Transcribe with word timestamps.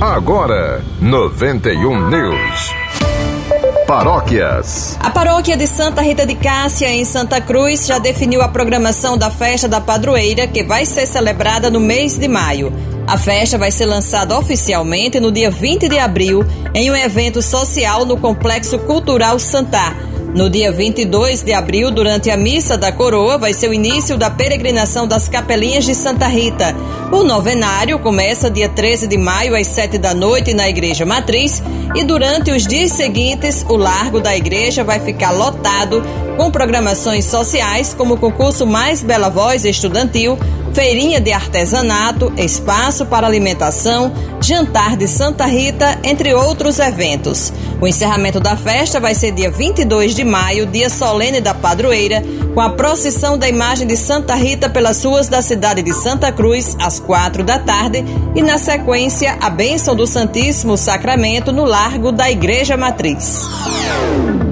Agora, 0.00 0.84
91 1.00 2.10
News. 2.10 2.74
Paróquias. 3.86 4.94
A 5.00 5.08
paróquia 5.08 5.56
de 5.56 5.66
Santa 5.66 6.02
Rita 6.02 6.26
de 6.26 6.34
Cássia, 6.34 6.90
em 6.90 7.02
Santa 7.02 7.40
Cruz, 7.40 7.86
já 7.86 7.98
definiu 7.98 8.42
a 8.42 8.48
programação 8.48 9.16
da 9.16 9.30
festa 9.30 9.66
da 9.66 9.80
padroeira, 9.80 10.46
que 10.46 10.62
vai 10.62 10.84
ser 10.84 11.06
celebrada 11.06 11.70
no 11.70 11.80
mês 11.80 12.18
de 12.18 12.28
maio. 12.28 12.70
A 13.06 13.16
festa 13.16 13.56
vai 13.56 13.70
ser 13.70 13.86
lançada 13.86 14.38
oficialmente 14.38 15.18
no 15.18 15.32
dia 15.32 15.50
20 15.50 15.88
de 15.88 15.98
abril, 15.98 16.44
em 16.74 16.90
um 16.90 16.96
evento 16.96 17.40
social 17.40 18.04
no 18.04 18.18
Complexo 18.18 18.78
Cultural 18.80 19.38
Santar. 19.38 19.96
No 20.34 20.50
dia 20.50 20.70
22 20.70 21.42
de 21.42 21.52
abril, 21.52 21.90
durante 21.90 22.30
a 22.30 22.36
Missa 22.36 22.76
da 22.76 22.92
Coroa, 22.92 23.38
vai 23.38 23.54
ser 23.54 23.70
o 23.70 23.74
início 23.74 24.18
da 24.18 24.28
peregrinação 24.28 25.06
das 25.06 25.28
Capelinhas 25.28 25.84
de 25.84 25.94
Santa 25.94 26.26
Rita. 26.26 26.74
O 27.10 27.22
novenário 27.22 27.98
começa 27.98 28.50
dia 28.50 28.68
13 28.68 29.06
de 29.06 29.16
maio 29.16 29.56
às 29.56 29.66
7 29.68 29.96
da 29.98 30.12
noite 30.12 30.52
na 30.52 30.68
Igreja 30.68 31.06
Matriz 31.06 31.62
e 31.94 32.04
durante 32.04 32.50
os 32.50 32.66
dias 32.66 32.92
seguintes, 32.92 33.64
o 33.68 33.76
largo 33.76 34.20
da 34.20 34.36
igreja 34.36 34.84
vai 34.84 35.00
ficar 35.00 35.30
lotado 35.30 36.02
com 36.36 36.50
programações 36.50 37.24
sociais 37.24 37.94
como 37.94 38.14
o 38.14 38.18
concurso 38.18 38.66
Mais 38.66 39.02
Bela 39.02 39.30
Voz 39.30 39.64
Estudantil, 39.64 40.38
feirinha 40.72 41.18
de 41.18 41.32
artesanato, 41.32 42.32
espaço 42.36 43.06
para 43.06 43.26
alimentação, 43.26 44.12
jantar 44.40 44.94
de 44.96 45.08
Santa 45.08 45.46
Rita, 45.46 45.98
entre 46.04 46.34
outros 46.34 46.78
eventos. 46.78 47.50
O 47.80 47.86
encerramento 47.86 48.38
da 48.38 48.56
festa 48.56 49.00
vai 49.00 49.14
ser 49.14 49.32
dia 49.32 49.50
22 49.50 50.14
de 50.14 50.22
maio, 50.22 50.66
dia 50.66 50.90
solene 50.90 51.40
da 51.40 51.54
padroeira, 51.54 52.22
com 52.54 52.60
a 52.60 52.70
procissão 52.70 53.38
da 53.38 53.48
imagem 53.48 53.86
de 53.86 53.96
Santa 53.96 54.34
Rita 54.34 54.68
pelas 54.68 55.02
ruas 55.02 55.28
da 55.28 55.40
cidade 55.40 55.82
de 55.82 55.94
Santa 55.94 56.30
Cruz, 56.30 56.76
às 56.78 57.00
quatro 57.00 57.42
da 57.42 57.58
tarde, 57.58 58.04
e 58.34 58.42
na 58.42 58.58
sequência, 58.58 59.36
a 59.40 59.48
bênção 59.48 59.96
do 59.96 60.06
Santíssimo 60.06 60.76
Sacramento 60.76 61.52
no 61.52 61.64
largo 61.64 62.12
da 62.12 62.30
Igreja 62.30 62.76
Matriz. 62.76 63.40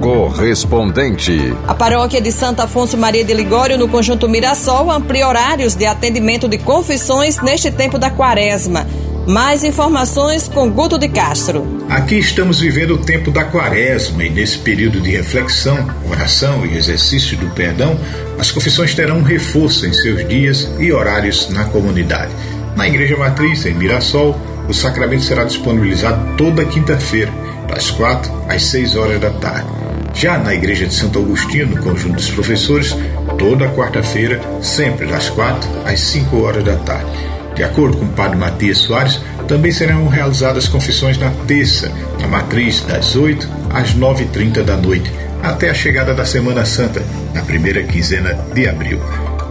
Correspondente. 0.04 1.56
A 1.66 1.74
paróquia 1.74 2.20
de 2.20 2.30
Santo 2.30 2.60
Afonso 2.60 2.94
Maria 2.94 3.24
de 3.24 3.32
Ligório, 3.32 3.78
no 3.78 3.88
conjunto 3.88 4.28
Mirassol, 4.28 4.90
amplia 4.90 5.26
horários 5.26 5.74
de 5.74 5.86
atendimento 5.86 6.46
de 6.46 6.58
confissões 6.58 7.40
neste 7.40 7.70
tempo 7.70 7.98
da 7.98 8.10
quaresma. 8.10 8.86
Mais 9.26 9.64
informações 9.64 10.46
com 10.46 10.70
Guto 10.70 10.98
de 10.98 11.08
Castro. 11.08 11.86
Aqui 11.88 12.18
estamos 12.18 12.60
vivendo 12.60 12.96
o 12.96 12.98
tempo 12.98 13.30
da 13.30 13.44
quaresma 13.44 14.22
e 14.22 14.28
nesse 14.28 14.58
período 14.58 15.00
de 15.00 15.10
reflexão, 15.10 15.88
oração 16.06 16.66
e 16.66 16.76
exercício 16.76 17.38
do 17.38 17.48
perdão, 17.54 17.98
as 18.38 18.50
confissões 18.50 18.94
terão 18.94 19.20
um 19.20 19.22
reforço 19.22 19.86
em 19.86 19.92
seus 19.94 20.28
dias 20.28 20.68
e 20.78 20.92
horários 20.92 21.48
na 21.48 21.64
comunidade. 21.64 22.30
Na 22.76 22.86
Igreja 22.86 23.16
Matriz, 23.16 23.64
em 23.64 23.72
Mirassol, 23.72 24.38
o 24.68 24.74
sacramento 24.74 25.22
será 25.22 25.44
disponibilizado 25.44 26.36
toda 26.36 26.62
quinta-feira, 26.66 27.32
das 27.66 27.90
quatro 27.90 28.30
às 28.50 28.64
seis 28.64 28.96
horas 28.96 29.18
da 29.18 29.30
tarde. 29.30 29.83
Já 30.14 30.38
na 30.38 30.54
Igreja 30.54 30.86
de 30.86 30.94
Santo 30.94 31.18
Agostinho, 31.18 31.66
no 31.66 31.82
conjunto 31.82 32.16
dos 32.16 32.30
professores, 32.30 32.96
toda 33.38 33.68
quarta-feira, 33.70 34.40
sempre 34.62 35.06
das 35.06 35.28
quatro 35.28 35.68
às 35.84 36.00
cinco 36.00 36.42
horas 36.42 36.64
da 36.64 36.76
tarde. 36.76 37.10
De 37.54 37.62
acordo 37.62 37.96
com 37.96 38.04
o 38.04 38.08
padre 38.08 38.36
Matias 38.36 38.78
Soares, 38.78 39.20
também 39.46 39.70
serão 39.70 40.08
realizadas 40.08 40.66
confissões 40.66 41.18
na 41.18 41.30
terça, 41.46 41.90
na 42.20 42.26
matriz, 42.26 42.80
das 42.80 43.14
8 43.14 43.48
às 43.70 43.94
9h30 43.94 44.62
da 44.62 44.76
noite, 44.76 45.12
até 45.42 45.70
a 45.70 45.74
chegada 45.74 46.14
da 46.14 46.24
Semana 46.24 46.64
Santa, 46.64 47.02
na 47.34 47.42
primeira 47.42 47.82
quinzena 47.82 48.34
de 48.54 48.68
abril. 48.68 49.00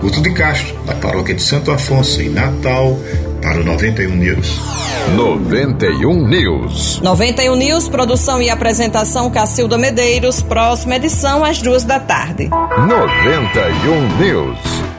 Guto 0.02 0.22
de 0.22 0.34
Castro, 0.34 0.76
da 0.86 0.96
paróquia 0.96 1.36
de 1.36 1.42
Santo 1.42 1.72
Afonso, 1.72 2.22
em 2.22 2.30
Natal, 2.30 3.00
para 3.44 3.60
o 3.60 3.64
91 3.66 4.16
News. 4.16 4.62
91 5.18 6.28
News. 6.28 7.02
91 7.02 7.56
News, 7.58 7.90
produção 7.90 8.42
e 8.42 8.50
apresentação 8.50 9.30
Cacilda 9.30 9.78
Medeiros, 9.78 10.42
próxima 10.42 10.96
edição 10.96 11.44
às 11.44 11.62
duas 11.62 11.84
da 11.84 12.00
tarde. 12.00 12.48
91 12.48 14.18
News. 14.18 14.93